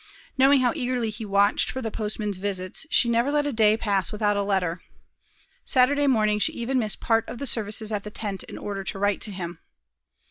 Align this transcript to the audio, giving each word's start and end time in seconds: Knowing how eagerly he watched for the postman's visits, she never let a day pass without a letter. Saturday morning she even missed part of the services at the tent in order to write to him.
Knowing 0.35 0.61
how 0.61 0.73
eagerly 0.75 1.11
he 1.11 1.23
watched 1.23 1.69
for 1.69 1.79
the 1.79 1.91
postman's 1.91 2.37
visits, 2.37 2.87
she 2.89 3.07
never 3.07 3.31
let 3.31 3.45
a 3.45 3.53
day 3.53 3.77
pass 3.77 4.11
without 4.11 4.35
a 4.35 4.41
letter. 4.41 4.81
Saturday 5.63 6.07
morning 6.07 6.39
she 6.39 6.51
even 6.53 6.79
missed 6.79 6.99
part 6.99 7.23
of 7.29 7.37
the 7.37 7.45
services 7.45 7.91
at 7.91 8.03
the 8.03 8.09
tent 8.09 8.41
in 8.45 8.57
order 8.57 8.83
to 8.83 8.97
write 8.97 9.21
to 9.21 9.29
him. 9.29 9.59